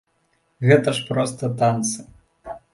Гэта 0.69 0.89
ж 1.01 1.05
проста 1.11 1.53
танцы. 1.63 1.99